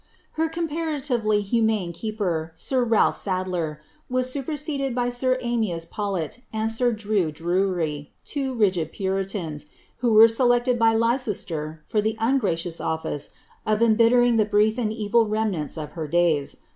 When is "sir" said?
2.55-2.83, 5.09-5.37, 6.71-6.91